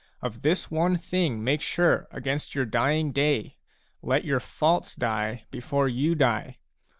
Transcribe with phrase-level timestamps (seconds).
[0.19, 3.57] Of this one thing make sure against your dying day,—
[4.01, 6.57] let your faults die before you die.